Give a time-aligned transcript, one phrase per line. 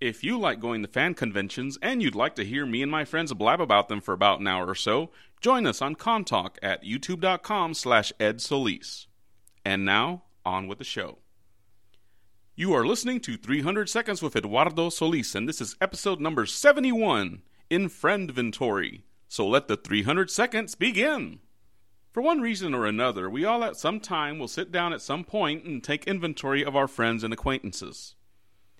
[0.00, 3.04] If you like going to fan conventions and you'd like to hear me and my
[3.04, 6.82] friends blab about them for about an hour or so, join us on Contalk at
[6.82, 9.06] youtube.com slash edsolis.
[9.64, 11.18] And now, on with the show.
[12.56, 17.42] You are listening to 300 Seconds with Eduardo Solis, and this is episode number 71
[17.70, 19.02] in Friendventory.
[19.28, 21.40] So let the 300 seconds begin.
[22.12, 25.24] For one reason or another, we all at some time will sit down at some
[25.24, 28.14] point and take inventory of our friends and acquaintances.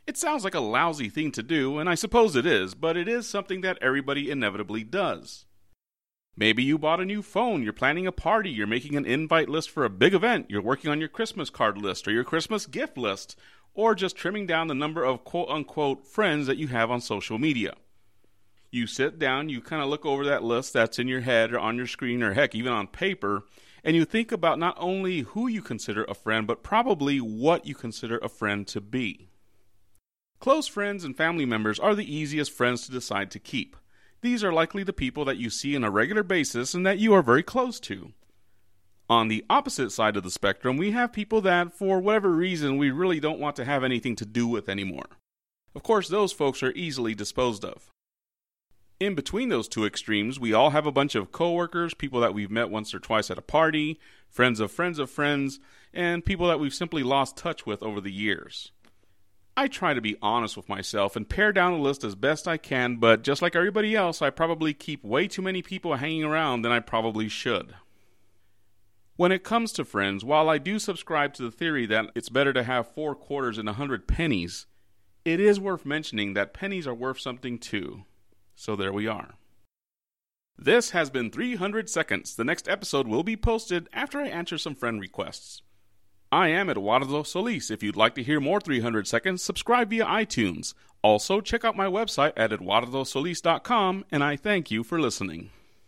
[0.06, 3.08] It sounds like a lousy thing to do, and I suppose it is, but it
[3.08, 5.46] is something that everybody inevitably does.
[6.36, 9.70] Maybe you bought a new phone, you're planning a party, you're making an invite list
[9.70, 12.98] for a big event, you're working on your Christmas card list or your Christmas gift
[12.98, 13.38] list,
[13.72, 17.38] or just trimming down the number of quote unquote friends that you have on social
[17.38, 17.74] media.
[18.70, 21.60] You sit down, you kind of look over that list that's in your head or
[21.60, 23.44] on your screen or heck, even on paper,
[23.82, 27.74] and you think about not only who you consider a friend, but probably what you
[27.74, 29.30] consider a friend to be.
[30.40, 33.76] Close friends and family members are the easiest friends to decide to keep.
[34.20, 37.12] These are likely the people that you see on a regular basis and that you
[37.14, 38.12] are very close to.
[39.08, 42.90] On the opposite side of the spectrum, we have people that, for whatever reason, we
[42.90, 45.18] really don't want to have anything to do with anymore.
[45.74, 47.90] Of course, those folks are easily disposed of.
[49.00, 52.50] In between those two extremes, we all have a bunch of coworkers, people that we've
[52.50, 53.98] met once or twice at a party,
[54.30, 55.60] friends of friends of friends,
[55.92, 58.72] and people that we've simply lost touch with over the years.
[59.56, 62.56] I try to be honest with myself and pare down the list as best I
[62.56, 66.62] can, but just like everybody else, I probably keep way too many people hanging around
[66.62, 67.74] than I probably should.
[69.16, 72.52] When it comes to friends, while I do subscribe to the theory that it's better
[72.52, 74.66] to have four quarters and a hundred pennies,
[75.24, 78.04] it is worth mentioning that pennies are worth something too.
[78.56, 79.34] So there we are.
[80.58, 82.34] This has been 300 Seconds.
[82.34, 85.62] The next episode will be posted after I answer some friend requests.
[86.34, 87.70] I am Eduardo Solis.
[87.70, 90.74] If you'd like to hear more 300 Seconds, subscribe via iTunes.
[91.00, 95.50] Also, check out my website at eduardosolis.com, and I thank you for listening.